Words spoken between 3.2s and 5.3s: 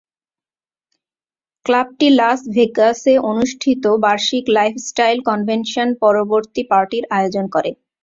অনুষ্ঠিত বার্ষিক লাইফস্টাইল